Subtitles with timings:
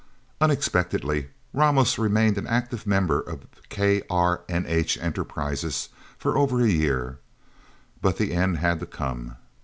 [0.41, 7.19] Unexpectedly, Ramos remained an active member of KRNH Enterprises for over a year.
[8.01, 9.35] But the end had to come.